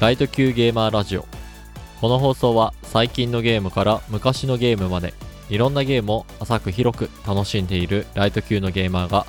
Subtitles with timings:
[0.00, 1.26] ライト級ゲーマーラジオ。
[2.00, 5.12] この放送は最近のゲームから昔のゲームまで
[5.50, 9.26] いろんなゲームを浅く広く楽しんでいるライト級のゲーマーが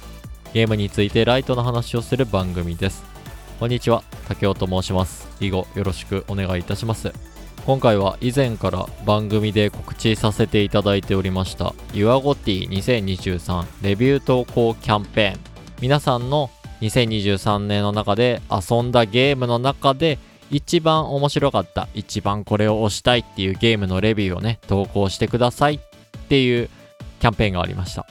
[0.53, 3.03] ゲームについてライトの話をする番組です。
[3.59, 5.27] こんにちは竹雄と申します。
[5.41, 7.11] 以後よろしくお願いいたします。
[7.65, 15.39] 今回は以前から番組で告知させていただいておりました YourGoty2023 レビュー投稿キャンペーン。
[15.81, 20.17] 皆さんの2023年の中で遊んだゲームの中で
[20.51, 25.79] 一番面白かった一番これを押したいっていうゲームのレビューをね投稿してくださいっ
[26.27, 26.69] ていう
[27.19, 28.05] キャンペーンがありました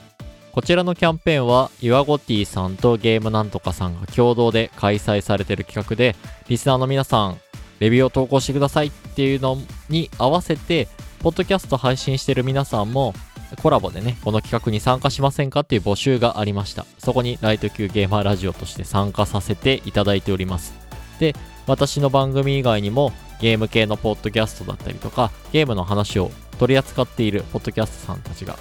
[0.51, 6.15] こちらのキャンペーンは YourGoty さんとゲームなんとかさんが共同で開催されている企画で
[6.49, 7.37] リスナーの皆さん
[7.79, 9.57] レビューを投稿してくださいっていうの
[9.89, 10.87] に合わせて
[11.19, 13.13] ポッドキャスト配信してる皆さんも
[13.57, 16.85] コラボでね、この企画に参加しませんかっていう募集がありました。
[16.97, 20.73] そこにライト級ゲーマーラジオとして参加させていただいております。
[21.19, 21.35] で、
[21.67, 28.57] 私の番組以外にもゲーム系のポッドキャストだったりとか、ゲームの話を取り扱っているポッドキャストさんたちが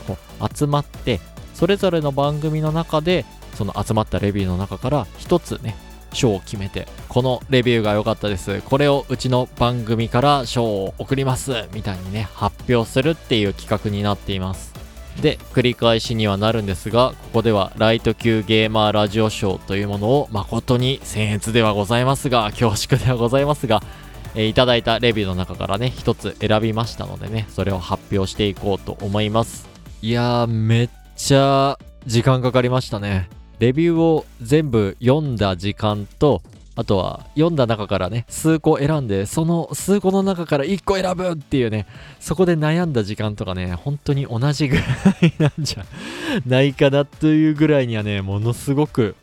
[0.55, 1.20] 集まって、
[1.55, 5.77] それぞれの番組の中で、その集まったレビューの中から一つね、
[6.12, 8.62] 賞を決めて、このレビューが良かったです。
[8.62, 11.69] これをうちの番組から賞を送ります。
[11.75, 14.70] みたいにね、発表するっていう企画になっています。
[15.20, 23.83] で、繰り返しにはなるんですが、ここではライト級ゲーマーラジオショーというものを誠に僭越ではございますが、恐縮ではございますが、
[24.34, 29.69] えー、いただいたレビューの中からね、一つ選びましたのでね、それを発表していこうと思います。
[30.02, 33.28] いやー、めっちゃ時間かかりましたね。
[33.58, 36.42] レビューを全部読んだ時間と、
[36.77, 41.87] あとは読んだ中からね、数個選んで、その数個の中から1個選ぶっていうね、
[42.21, 45.85] そこで悩んだ時間とかね、本当に同じぐらいなんじゃ
[46.47, 49.17] ないかなというぐらいにはね、ものすごく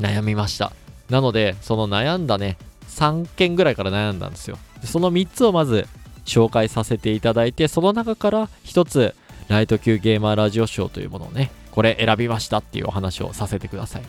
[0.00, 0.72] 悩みました。
[1.10, 2.56] なので、その悩んだね、
[2.88, 4.58] 3件ぐらいから悩んだんですよ。
[4.84, 5.86] その3つをまず
[6.24, 9.14] 紹介させていただいて、その中から1つ、
[9.48, 14.02] ライト級ゲーマーラジオショーというものをね、これ選びましたっていうお話をさせてください。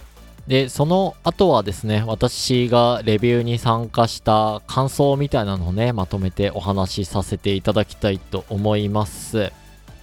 [0.50, 9.52] で、その後はですね、私がレビューに参加した感想みたいなのをね、まとめてお話しさせていただきたいと思います。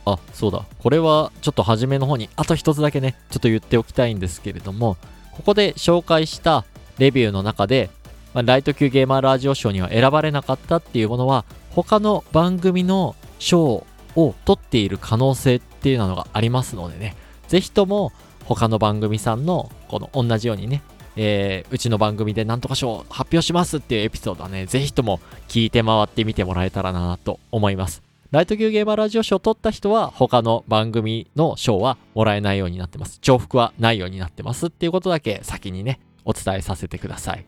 [0.04, 0.64] あ、そうだ。
[0.78, 4.96] これはちょっと初めの方にあと一つだけね、ちょっと言っておきたいんですけれども、
[5.32, 6.64] ここで紹介した
[6.98, 7.90] レビューの中で、
[8.32, 13.84] まあ、ライト級ゲーマーラジオ賞には選ばれなかったっていうものは、他の番組の賞
[14.14, 17.16] を取っている可能性っていうのがありますのでね、
[17.48, 18.12] ぜひとも
[18.46, 20.82] 他の番組さんのこの同じようにね、
[21.16, 28.02] えー、うちの番組でなんとか賞発表しますっていうエピソードはね、ぜひとも聞いて回ってみてもらえたらなと思います。
[28.30, 33.18] ライト級ゲーマーラジオ賞を取った人は他の番組の賞はもらえないようになってます。
[33.22, 37.46] 重複はないようになってますっていうことだけ先にね、お伝えさせてください。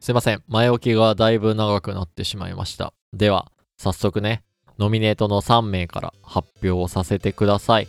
[0.00, 0.42] すいません。
[0.48, 2.92] 前置きがだいぶ長くなってしまいました。
[3.12, 4.42] では、早速ね、
[4.78, 7.88] ノミネートの3名から発表をさせてください。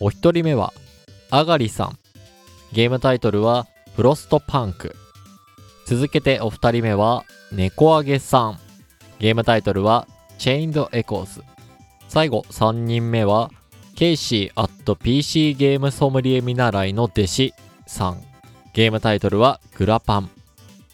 [0.00, 0.72] お一人目は、
[1.34, 1.98] あがりさん。
[2.72, 3.66] ゲームタイトルは、
[3.96, 4.94] フロストパンク。
[5.86, 8.58] 続けてお二人目は、猫あげさん。
[9.18, 10.06] ゲームタイトルは、
[10.36, 11.42] チェインドエコーズ。
[12.06, 13.50] 最後、三人目は、
[13.96, 17.54] ケイシーアット PC ゲームソムリエ見習いの弟子
[17.86, 18.22] さん。
[18.74, 20.30] ゲームタイトルは、グラパン。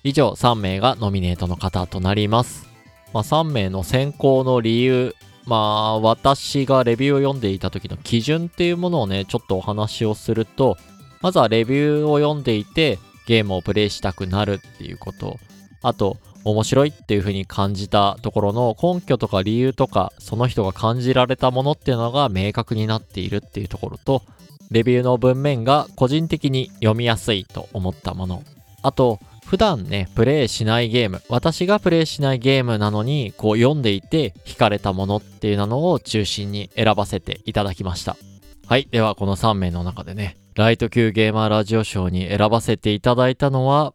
[0.04, 2.68] 以上3名がノミネートの方となります。
[3.12, 5.16] まあ、3名の選考の理由
[5.48, 10.76] まあ、私がレビューを読んでいた時の基準っていうものをね、ちょっとお話をすると、
[11.22, 15.38] まずはレビューを読んでいて、ゲームをプレイしたくなるっていうこと。
[15.80, 24.22] あと、面白いっていう風に感じたところの根拠とか理由とか、その人が感じられたものっていうのが明確になっているっていうところと、
[24.70, 28.42] レビューの文面が個人的に読みやすいと思ったもの。
[28.82, 38.18] あと、普段ね、プレイしないゲーム、私がプレイしないゲームなのに、こう読んでいて惹かれたものっていうのを中心に選ばせていただきました。
[38.66, 38.88] はい。
[38.90, 43.94] では、この3名の中でね、ライト級ゲーマーラジオ賞に選ばせていただいたのは、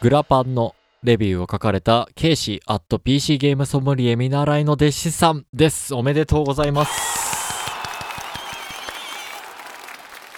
[0.00, 5.94] グラパンのレビューを書かれたケイシーアット PC ゲームソムリエ見習いの弟子さんです。
[5.94, 7.21] おめでとうございます。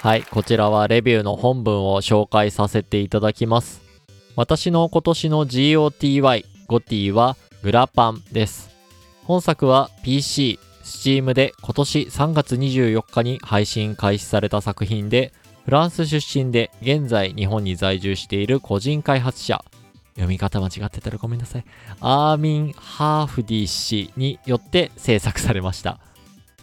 [0.05, 3.81] はい、こちらはレビューの本文を紹介させていただきます。
[4.37, 8.69] 私の今年の GOTY、ゴティはグラパンです。
[9.23, 15.33] 本作は PC、Steam で今年3月24日に配信開始された作品で、
[15.65, 19.65] フランス出身で現在日本に在住している個人開発者、
[20.17, 21.65] 読み方間違ってたらごめんなさい。
[22.01, 25.99] アーミン・ハーフディ氏によって制作されました。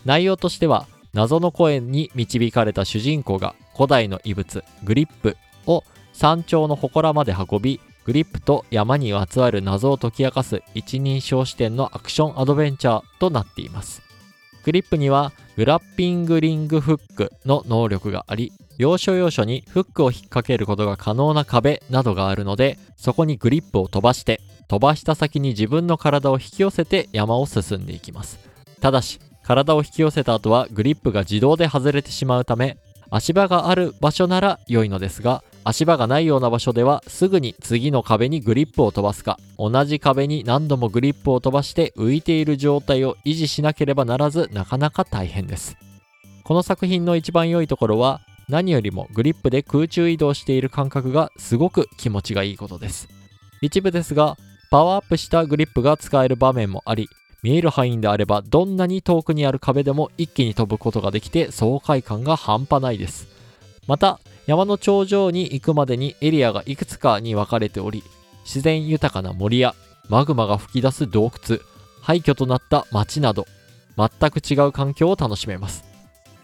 [0.05, 14.01] 内容としては、謎の声に導かれた主人公が古代の遺物グリップを山頂の祠まで運びグリップと山にまつわる謎を解き明かす一人称視点のアクションアドベンチャーとなっています。
[14.63, 28.39] グリップにはグラッピングリングフックの能力があり要所要所にフックを引っ掛けることが可能な壁などがあるのでそこにグリップを飛ばして飛ばした先に自分の体を引き寄せて山を進んでいきます。
[28.79, 32.77] ただし体を引き寄せた後はグリップが自動で外れてしまうため
[33.09, 45.77] 足場がある場所なら良いのですが足場がないような場所ではすぐに次の壁にグリップを飛ばすか同じ壁に何度もグリップを飛ばして浮いている状態を維持しなければならずなかなか大変です。
[46.43, 53.07] この作品の一番良いところは何よりもグリップで空中移動している感覚がすごく気持ちがいいことです。
[53.61, 54.37] 一部ですが
[54.71, 57.07] パワーアップしたグリップが使える場面もあり
[57.43, 63.27] 見える範囲であればどんなに遠くにある壁でも一気に飛ぶことができて爽快感が半端ないです。
[63.87, 68.03] また山の頂上に行くまでにエリアがいくつかに分かれており
[68.43, 69.73] 自然豊かな森や
[70.07, 71.59] マグマが噴き出す洞窟
[72.01, 73.45] 廃墟となった街など
[73.97, 75.83] 全く違う環境を楽しめます。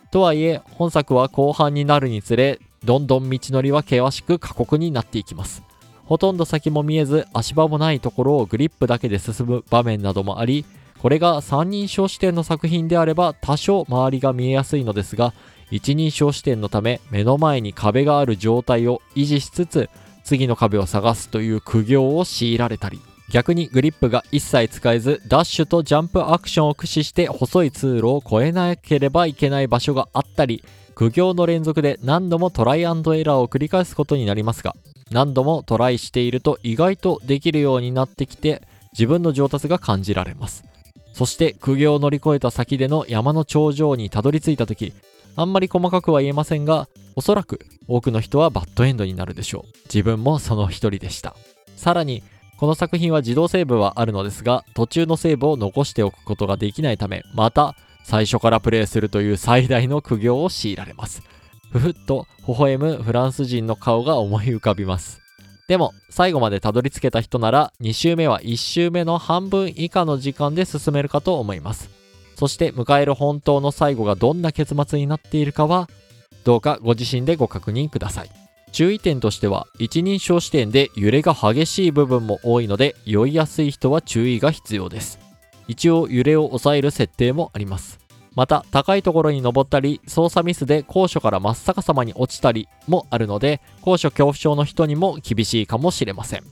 [0.09, 5.61] とはいえ本作は後半になるにつれどんどん道のりは険しく過酷になっていきます。
[6.05, 10.65] ほとんど先も見えず足場もないところをグリップだけで進む場面などもあり
[11.01, 15.33] これが三人称視点の作品であれば多少周りが見えやすいのですが
[15.69, 19.89] 一人称視点のため目の前に壁がある状態を維持しつつ
[20.23, 22.99] 次の壁を探すという苦行を強いられたり
[23.29, 30.63] 逆にグリップが一切使えずダッシュとジャンプアクションを駆使して細い通路を越えなければいけない場所があったり
[30.95, 34.75] 苦行の連続で何度もトライアンドエラーを繰り返すことになりますが
[35.11, 38.61] 何度もトライしていると意外とできるようになってきて
[38.93, 40.63] 自分の上達が感じられます。
[41.17, 44.93] そして苦行を乗り越えた先での山の頂上にたどり着いた時
[45.35, 49.77] あんまり細かくは言えませんがおそらく多くの人はバッドエンドになるでしょう。
[49.85, 51.35] 自分もその一人でした。
[51.75, 52.21] さらに
[52.57, 61.23] この作品は自動セーブはあるのですが途中のセーブを残しておくことができないためまた最初からプレイするという最大の苦行を強いられます。
[61.71, 65.26] ふふっと微笑むフランス人の顔が思い浮かびます。
[65.67, 71.89] でも最後までたどり着けた人なら2周目は1周目の半分以下の時間で進めるかと思います。
[72.35, 75.89] そして迎える本当の最後がどんな結末になっているかは
[76.45, 78.29] どうかご自身でご確認ください。
[78.71, 85.19] 注意点としては一人称視点で揺れが激しい部分も多いので酔いやすい人は注意が必要です。
[85.67, 88.06] 一応揺れを抑える設定もあります。
[88.37, 96.43] また高いところに登ったり操作ミスで高所から真っ逆さまに落ちたりもあるので高所恐怖症の人にも厳しいかもしれません。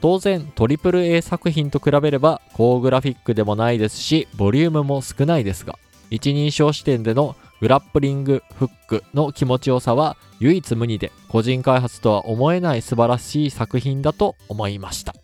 [0.00, 5.78] 当然 AAA 作品と比べれば高グラフィックでもないですしボリュームも少ないですが
[6.08, 15.14] 一人称視点でのグラップリングフックの気持ちよさは唯一無二で個人開発とは思えない素晴らしい作品だと思いました。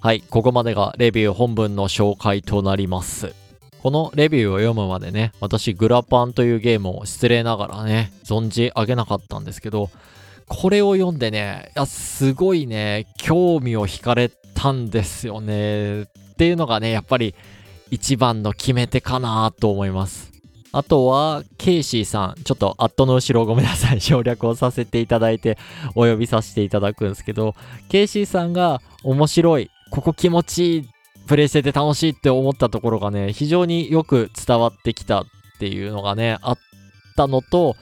[0.00, 3.47] はいここまでがレビュー本文の紹介となります。
[3.82, 9.90] このレビューを読むまでね、私グラパンというゲームを失礼ながらね、存じ上げなかったんですけど、
[10.48, 16.02] これを読んでね、いや、すごいね、興味を惹かれたんですよね。
[16.02, 16.06] っ
[16.38, 17.34] ていうのがね、やっぱり
[17.90, 20.32] 一番の決め手かなと思います。
[20.72, 22.42] あとは、ケイシーさん。
[22.42, 24.00] ちょっと、アットの後ろごめんなさい。
[24.00, 25.56] 省略をさせていただいて、
[25.94, 27.54] お呼びさせていただくんですけど、
[27.88, 30.88] ケイシーさんが面白い、ここ気持ちいい
[31.28, 35.26] プレイしてて楽しいって思ったところがね、非常によく伝わってきたっ
[35.60, 36.58] ていうのがね、あっ
[37.16, 37.76] たのと、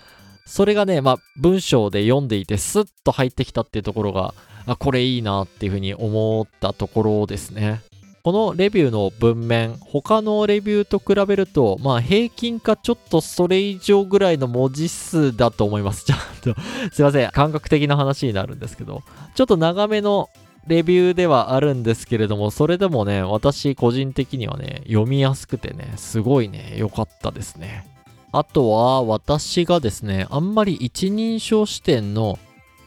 [0.47, 4.35] それがね、まあ、文章で読んでいてスッと入ってきたっていうところが、
[4.67, 7.83] あ、これいいなっていうふうに思ったところですね。
[8.27, 16.05] このレビューの文面、他のレビューと比べると、まあ平均かちょっとそれ以上ぐらいの文字数だと思います。
[16.05, 16.61] ちゃんと
[16.93, 17.31] すいません。
[17.31, 19.03] 感覚的な話になるんですけど、
[19.37, 20.29] ちょっと長めの
[20.67, 27.87] レビューではあるんですけれども、それでもね、私個人的にはね、読みやすくてね、すごいね、良かったですね。
[28.33, 32.39] あとは、私がですね、あんまり一人称視点の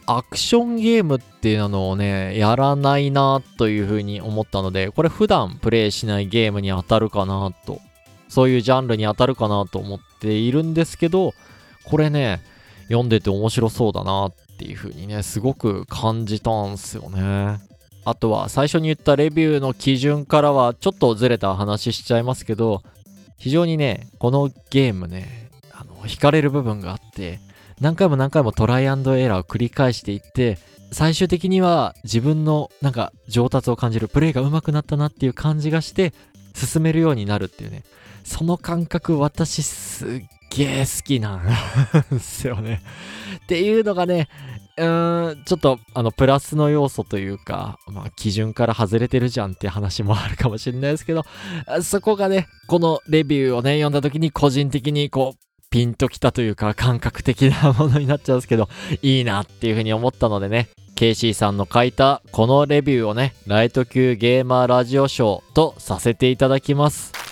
[0.06, 7.80] アクションゲームっていうのをね、やらないなというふうに思ったので、これ普段プレイしないゲームに当たるかなと、
[8.28, 11.32] そういうジャンルに当たるかなと思っているんですけど、
[11.84, 12.40] これね、
[12.88, 17.58] 読んでて面白そうだなっていうふうにね、すごく感じたんすよね。
[18.04, 22.82] あとは最初に言ったレビューの基準からはちょっとずれた話しちゃいますけど、
[23.38, 27.40] 非常にね、このゲームね、あの、惹かれる部分があって、
[27.80, 30.58] 何回も何回もトライアンドエラーを繰り返していって、
[30.92, 36.12] 最終的には自分のなんか上達を感じる、プレイが上手くなったなっていう感じがして、
[36.54, 37.82] 進めるようになるっていうね。
[38.24, 40.08] その感覚私すっ
[40.50, 41.42] げえ好きなん
[42.10, 42.82] ですよね。
[43.44, 44.28] っていうのがね、
[44.76, 51.24] うーん、ちょっと、あの、プラスの要素というか、まあ、基準から外れてるじゃんって話もあるかもしれないですけど、
[51.82, 55.38] そこがね、このレビューをね、読んだ時に個人的にこう、
[55.70, 58.68] ピンときたというか、感覚的なものになっちゃうんですけど、
[59.02, 67.29] いいなっていうふうに思ったのでね、ケイシーさんの書いたこのレビューをね、ライト級ゲーマーラジオショーとさせていただきます。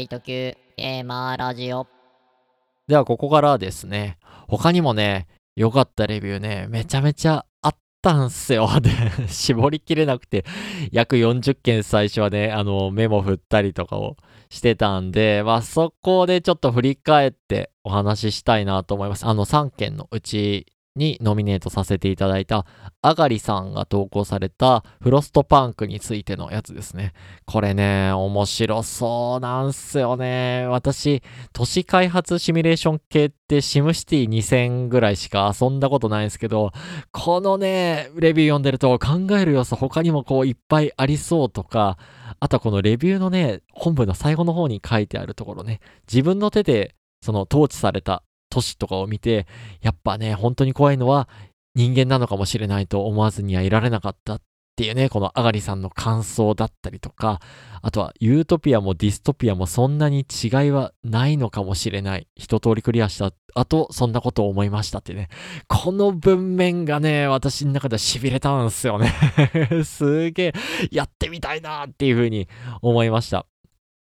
[0.00, 1.86] イト級ゲーマーラジオ。
[2.88, 8.68] では、ここからですね、他にもね、良かったレビューね、めちゃめちゃあったんすよ。
[8.80, 8.90] で、
[9.28, 10.44] 絞りきれなくて、
[10.90, 14.16] 約40件最初はね、あの、メモ振ったりとかを
[14.48, 19.26] してたんで、まあ、そこでちょっと振り返ってお話ししたいなと思います。
[19.26, 20.66] あの、3件のうち
[20.96, 22.66] にノミネートさせていただいた、
[23.02, 27.12] あがりさんが投稿されたフロストパンクについてのやつですね。
[27.46, 30.66] これね、面白そうなんすよね。
[30.68, 36.72] 私、都市開発シミュレーション系ってシムシティ2000ぐらいしか遊んだことないんですけど、
[37.12, 41.98] このね、レビュー読んでると考える要素他にもこういっぱいありそうとか、
[42.40, 45.80] あとはこのレビューのね、本文の最後の方に書いてあるところね、
[46.10, 49.46] 自分の手でその統治された都市とかを見て、
[49.80, 51.28] やっぱね、本当に怖いのは
[51.74, 54.42] 人間なのかもしれないと思わずにはいられなかったっ
[54.76, 57.40] ていうね、このあがりさんの感想だったりとか、
[57.82, 62.28] あとはユートピアもディストピアもそんなに違いはないのかもしれない。
[62.34, 65.28] 一通りクリアした後、そんなことを思いましたってね。
[65.68, 69.12] この文面がね、私の中では痺れたんですよね
[69.84, 70.52] すげえ、
[70.90, 72.48] やってみたいなっていうふうに
[72.80, 73.44] 思いました。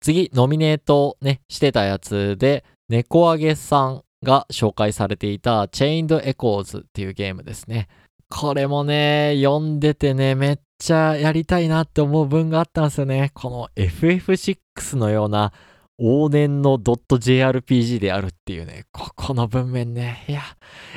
[0.01, 7.89] 次、ノミネートね、してたやつで、猫あげさんが紹介されていた Chained Echoes っていうゲームですね。
[8.29, 13.31] これもね、読んでてね、めっちゃやりたいなって思う文があったんですよね。
[13.35, 15.53] この FF6 のような
[16.01, 20.25] 往年の .jrpg であるっていうね、ここの文面ね。
[20.29, 20.43] いや、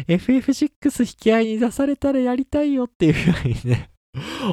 [0.07, 3.89] FF6 引き合いに出されたらやりたいよっていうふうにね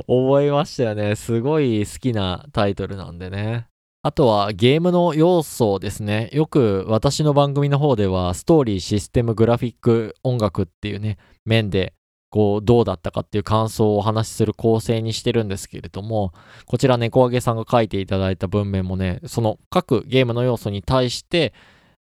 [0.06, 1.16] 思いましたよね。
[1.16, 3.69] すごい好きなタイトルなんでね。
[4.02, 6.30] あとはゲームの要素ですね。
[6.33, 11.92] よく私の番組の方ではストーリー、システム、グラフィック、音楽っていうね、面で
[12.30, 16.33] こうどうだったかっていう感想をお話しする構成にしてるんですけれども、
[16.64, 21.52] こちら猫揚げさんが書いていただいた文面もね、その各ゲームの要素に対して、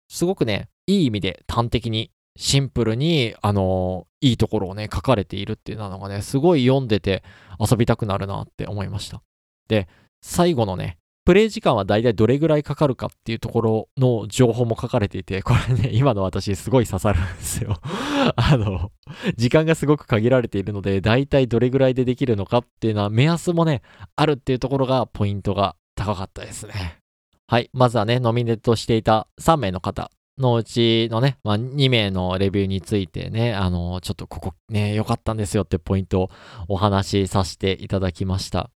[0.08, 7.24] すごくね、いい意味で端的にシンプルに、あの、いいところをね、書かれているっていうのがね、すごい読んでて
[7.58, 9.20] 遊びたくなるなって思いました。
[9.66, 9.88] で、
[10.22, 17.78] 最後のね、プレイ時間はだいたいどれぐらいかかるかっていうところの情報も書かれていて、これね、 今の私すごい刺さるんですよ
[18.34, 18.92] あの、
[19.36, 23.82] 時間がすごく限られているので、だいたいどれぐらいでできるのかっていうのは目安もね、
[24.16, 26.96] あるっていうところがポイントが高かったですね。
[27.46, 27.68] はい。
[27.74, 36.30] まずはね、ノミネートしていた3名の方のうちのね、まあ、2名のレビューについてね、あの、ちょっとここね、良かったんですよってポイントを
[36.68, 38.70] お話しさせていただきました。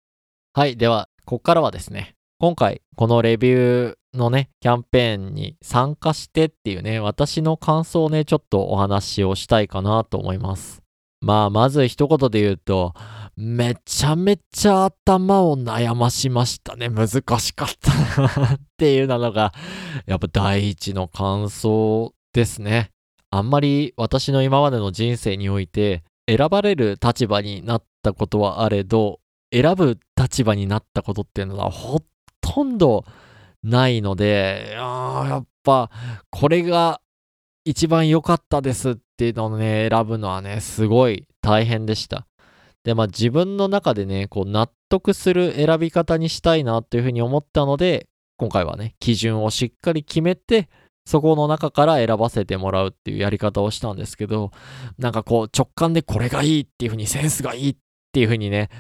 [0.53, 0.77] はい。
[0.77, 10.81] では、ここからはですね、今回このレビューのね、キャンペーンに参加してっていうね、私の感想をね、ちょっとお話をしたいかなと思います。
[11.21, 12.95] まあ、まず一言で言うと、
[13.37, 16.89] めちゃめちゃ頭を悩ましましたね。
[16.89, 19.53] 難しかったなっていうのが、
[20.07, 22.89] やっぱ第一の感想ですね。
[23.31, 29.21] あんまり私の今までの人生において、選ばれる立場になったことはあれど、
[29.53, 32.01] 選ぶ立場になったことっていうのはほ
[32.53, 33.05] とんど
[33.63, 35.91] ないので、やっぱ
[36.31, 37.01] これが
[37.65, 42.27] 一番良かったですっていうのをね、選ぶのはね、すごい大変でした。
[42.83, 50.69] で、まあ自分の中でね、こう納得する選び方にしたいなというふうに思ったので、今回はね、基準をしっかり決めて、
[51.05, 54.51] そこの中から選ばせてもらうっていうやり方をしたんですけど、
[54.99, 57.77] なんかこう直感でこれがいいっていうふうにセンスがいいっ
[58.13, 58.71] ていうふうにね、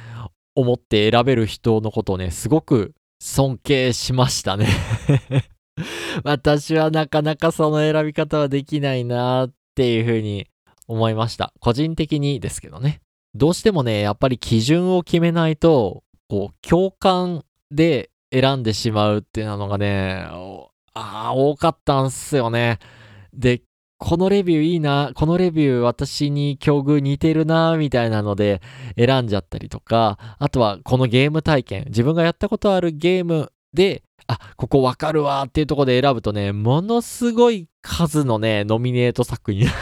[0.57, 4.67] 思って選べる人のことをね、すごく尊敬しましたね
[6.25, 10.49] 私はなかなかその選び方はできないなっていうふうに
[10.89, 11.53] 思いました。
[11.61, 13.01] 個人的にですけどね。
[13.35, 20.27] どうしてもね、やっぱり基準を決めないと、こう、共感で選んでしまうっていうのがね、
[20.95, 22.81] ああ、多かったんすよね。
[23.33, 23.63] で、
[24.01, 28.63] このレビューいいな、このレビュー私に境遇似てるな、みたいなので
[28.97, 39.73] 選んじゃったりとか、あとはこのゲーム体験、自分がやったことあるゲームで、あ、ここわかるわっていうところで選ぶとね、ものすごい数のね、ノミネート作になっ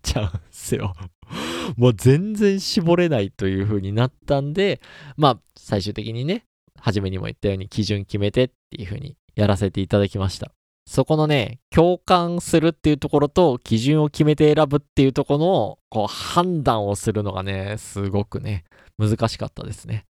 [0.00, 0.94] ちゃうんですよ。
[1.76, 4.80] もう全然絞れないという風になったんで、
[5.16, 6.44] まあ、最終的にね、
[6.78, 10.52] 初めにも言ったように基準決めてっていう風にやらせていただきました。
[10.88, 18.64] そこのね、共感するっていうところと基準を決めて選ぶっていうところのこう判断をするのがね、すごくね、
[18.98, 20.04] 難しかったですね。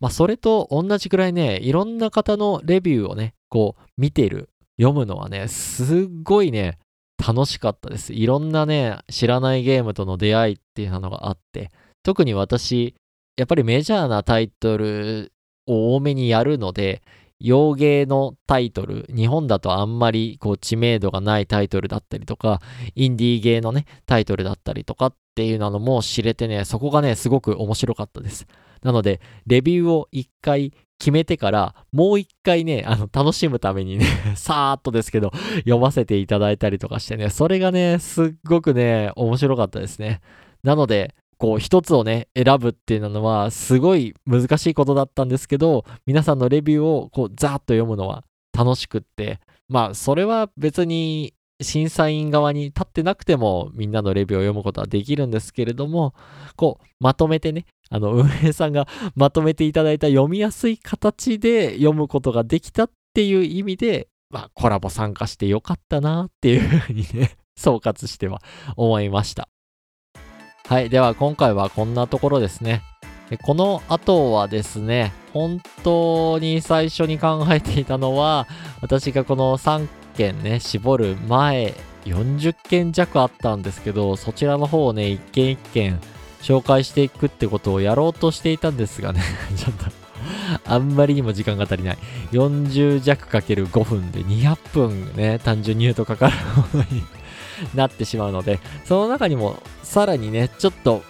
[0.00, 4.48] まあそれと同じくらいね、いろんな方のレビューをね、こう見てる、
[4.80, 6.78] 読むのはね、すっごいね、
[7.24, 8.12] 楽しかったです。
[8.12, 11.70] いろんなね、知らないゲームとの出会いっていうのがあって、
[12.04, 12.94] 特に私、
[13.36, 15.32] やっぱりメジャーなタイトル
[15.66, 17.02] を多めにやるので、
[17.42, 22.60] 洋芸のタイトル、日本だとあんまりこう知名度がないタイトルだったりとか、
[22.94, 28.46] インディーゲーのね、タイトルだったりとかっていうのも知れてね、そこがね、すごく面白かったです。
[28.82, 34.06] なので、レビューを一回決めてから、もう一回ね、あの、楽しむためにね
[34.36, 40.20] さーっとですけど、読ませていただいたりとかしてね、それがね、すっごくね、面白かったですね。
[40.62, 48.22] なので、こう一つをね、選ぶっていうのはすごい難しいことだったんですけど、皆さんのレビューをこうザーッと読むのは
[48.56, 56.14] 楽しくって、まあそれは別に審査員側に立ってなくてもみんなのレビューを読むことはできるんですけれども、
[56.54, 68.40] こうまとめてね、あの運営さんがまとめていただいた読みやすい形で読むことができたっていう意味で、まあコラボ参加してよかったなっていうふうにね、総括しては
[68.76, 69.48] 思いました。
[70.68, 70.88] はい。
[70.88, 72.82] では今回はこんなところですね。
[73.42, 78.46] この後はですね、本当に最初に考えていたのは、
[78.80, 86.00] 私がこの3件ね、絞る前、40件弱あったんですけど、そちらの方をね、一件一件
[86.42, 89.22] 紹介していくってことをやろうとしていたんですがね、
[89.56, 89.86] ちょっと
[90.66, 91.98] あんまりにも時間が足りない。
[92.32, 96.34] 40弱かける5分で200分ね、単純に言うとかかる
[96.74, 97.02] ものに
[97.74, 101.02] なってしまうので、その中にもさらにね、ちょっと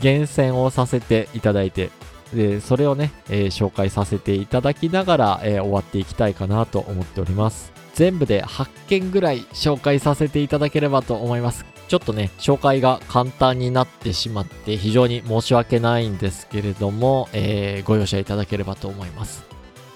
[0.00, 1.90] 厳選をさせていただいて、
[2.34, 7.72] でそれをね、えー、紹介させていただきながら、えー、終わっていきたいかなと思っております。
[7.94, 11.64] 全部で8件ぐらい紹介させていただければと思います。
[11.88, 19.44] ちょっとね、紹介が簡単になってしまって非常に申し訳ないんですけれども、えー、ご容赦いただければと思います。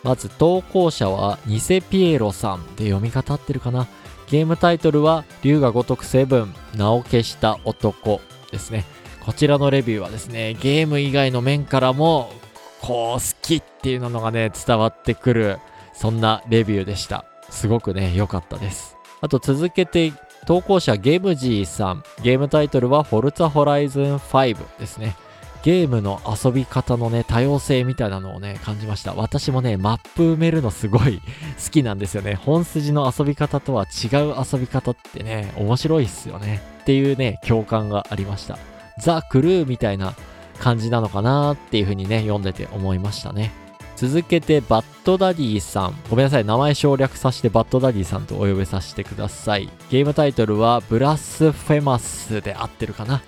[0.03, 3.87] まず投稿者はニセピエロさんで読み方合ってるかな？
[4.33, 8.87] ゲームタイトルは竜が如くセブン名を消した男ですね。
[9.21, 12.33] こちらのレビューはですねゲーム以外の面からも
[12.81, 15.59] こう好きっていうのがね伝わってくる
[15.92, 17.27] そんなレビューでした。
[17.51, 18.97] すごくね良かったです。
[19.21, 20.14] あと続けて
[20.47, 22.03] 投稿者ゲームジーさん。
[22.23, 25.14] ゲームタイトルはフォルツァホライズン5ですね。
[25.62, 29.14] ゲームの遊び方のね、多様性みたいなのをね、感じました。
[29.14, 31.22] 私もね、マップ埋めるのすごい
[31.64, 32.35] 好きなんですよね。
[32.35, 36.61] 本筋の遊び方とは違う遊び方ってね、面白いっすよね。
[36.83, 38.59] っていうね、共感がありました。
[39.01, 40.14] ザ・クルーみたいな
[40.59, 43.53] 感じなのかなっていう風にね、読んでて思いましたね。
[43.94, 45.94] 続けて、バッドダディさん。
[46.11, 49.70] ごめんなさい、名前省略させてバッドダディさんとお呼びさせてください。
[49.90, 53.22] ゲームタイトルは、ブラスフェマスで合ってるかな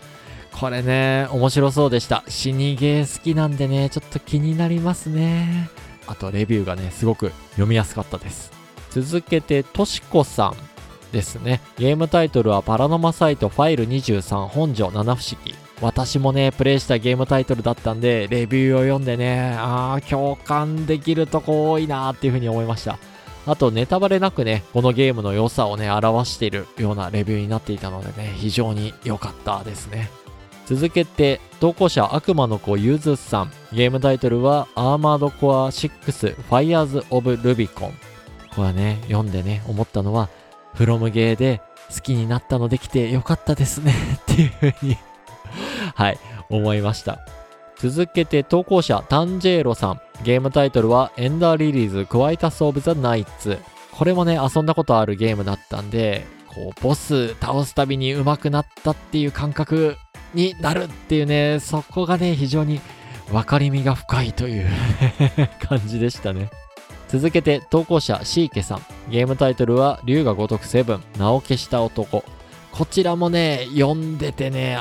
[0.59, 2.23] これね、面白そうでした。
[2.29, 5.69] 死にゲー好きなんでね、ちょっと気になりますね。
[6.07, 8.53] あと、レビューがね、すごく読みやすかったです。
[8.91, 10.55] 続けて、としこさん
[11.13, 11.61] ですね。
[11.77, 15.55] ゲームタイトルはパラノマサイトファイル23本庄七不思議。
[15.81, 22.99] 私もね、プレイしたゲームタイトルだったんで、レビューを読んでね、あー、共感できるとこ多いなーっていう風に思いました。
[23.47, 30.11] あと、ネタバレなくね、このゲームの良さをね、表しているようなレビューになっていたのでね、非常に良かったですね。
[30.67, 33.53] 続けて、投稿者悪魔の子ゆずさん。
[33.73, 37.93] ゲームタイトルはアーマードコア6 Fires of Rubicon。
[38.55, 40.29] これはね、読んでね、思ったのは、
[40.75, 41.61] フロムゲーで
[41.95, 44.97] 好きになったのできてよかったですね っていうふうに
[45.95, 47.21] はい、思いました。
[47.77, 50.01] 続けて投稿者タンジェーロさん。
[50.23, 53.59] ゲームタイトルはエンダーリリーズクワイタスオブザナイツ。
[53.93, 59.97] これもね、遊んだことあるゲームだったんで、こう、ボス倒すたびに上手くなったっていう感覚
[60.35, 62.81] になるっていうね、そこがね、非常に
[63.31, 64.69] 分かりみが深いという
[65.67, 66.51] 感じでしたね。
[67.09, 68.83] 続けて投稿者シーケさん。
[69.09, 72.25] ゲームタイトルは竜が如くセブン、名を消した男。
[72.73, 74.79] こちらもね、読んでてね、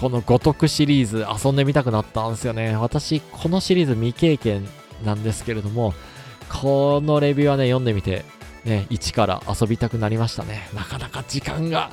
[0.00, 2.76] この如くシリーズ遊んでみたくなったんですよね。
[2.76, 4.68] 私、このシリーズ未経験
[5.04, 5.94] なんですけれども、
[6.48, 8.24] このレビューはね、読んでみて、
[8.64, 10.68] ね、一から遊びたくなりましたね。
[10.74, 11.90] なかなか時間が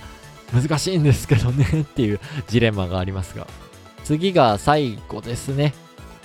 [0.53, 3.47] 難しいんですけどねっていうジレンマがありますが。
[4.03, 5.73] 次が最後ですね。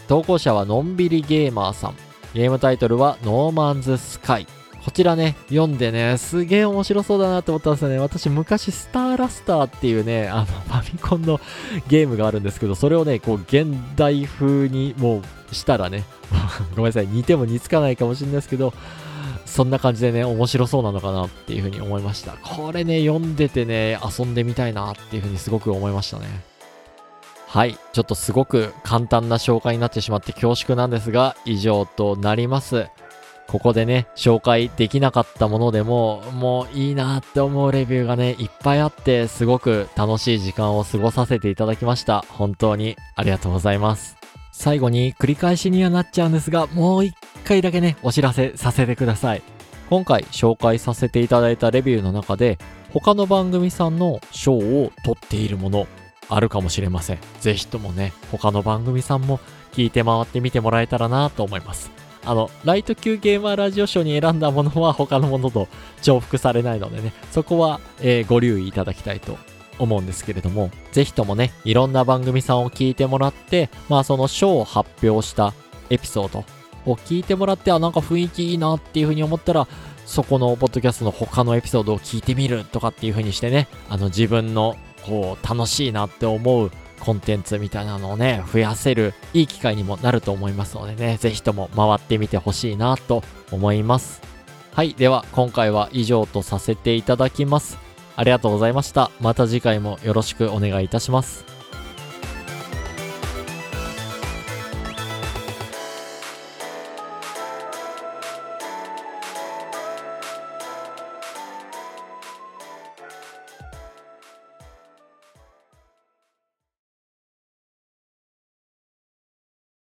[0.08, 1.94] 投稿者はのんびりゲーマーさん。
[2.34, 4.46] ゲームタイトルはノーマンズスカイ。
[4.84, 7.98] こちらね、読んでね、すげえ面白そうだなって思ったんですよね。
[7.98, 11.38] 私昔、スターラスターっていうね、あの、ファミコンの
[11.88, 16.04] ゲームがあるんですけど、それをね、こう、現代風にもうしたらね、
[16.76, 18.72] ごめんなさい、似ても似つかないかもしれないですけど、
[19.50, 22.32] そんな感じでね、面白そうなのかなっていうふうに思いました。
[22.32, 26.26] これね、読んでてね、遊んでみたいなっていうふうにすごく思いましたね。
[27.46, 27.76] はい。
[27.92, 32.86] ちょっとすごく簡単な紹介になってしまって恐縮なんですが、以上となります。
[33.48, 42.24] ここでね、紹介できなかったものでも、もういいなって思うレビューがね、いっぱいあって、すごく楽しい時間を過ごさせていただきました。
[42.28, 44.19] 本当にありがとうございます。
[44.52, 49.42] 最後に繰り返しにはなっちゃうんですが、もう一回だけね、お知らせさせてください。
[49.88, 52.58] 今回紹介させていただいたレビューの中で、
[52.92, 55.86] 他の番組さんの賞を取っているもの、
[56.28, 57.18] あるかもしれません。
[57.40, 59.40] ぜひともね、他の番組さんも
[59.72, 61.90] 聞いて回ってみてもらえたらなと思います。
[62.24, 65.68] あの、ライト級ゲーマーラジオ賞に選んだものは他のものと
[66.02, 69.38] 重複されないのでね、そこは、えー、ご留意いただきたいと
[69.80, 75.54] 思うんですけれども、ぜひともね、いろんな番組さんを聞いてもらって、まあその賞を発表した
[75.88, 76.44] エピソード
[76.86, 79.66] を聞いてもらって、あ、なんか雰囲気いいなっていう風に思ったら、
[80.06, 94.20] そこのポッドキャストの他のエピソードを聞いてみるとかっていう風にしてね、あの自分のこう楽しいなって思うコンテンツみたいなのをね、増やせるいい機会にもなると思いますのでね、ぜひとも回ってみてほしいなと思います。
[94.72, 97.89] はい、では今回は以上とさせていただきます。
[98.16, 99.10] ありがとうございました。
[99.20, 101.59] また次回もよろしくお願いいたします。